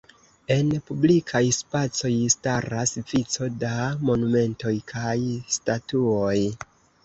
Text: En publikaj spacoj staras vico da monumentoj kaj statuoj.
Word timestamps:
En 0.53 0.69
publikaj 0.87 1.41
spacoj 1.57 2.11
staras 2.37 2.95
vico 3.13 3.51
da 3.67 3.71
monumentoj 4.11 4.75
kaj 4.97 5.17
statuoj. 5.61 6.37